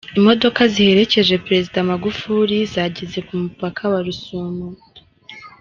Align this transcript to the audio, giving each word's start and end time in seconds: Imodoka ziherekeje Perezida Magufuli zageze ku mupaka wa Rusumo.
Imodoka 0.19 0.61
ziherekeje 0.73 1.35
Perezida 1.45 1.77
Magufuli 1.89 2.57
zageze 2.73 3.17
ku 3.27 3.33
mupaka 3.41 3.81
wa 3.91 3.99
Rusumo. 4.05 4.67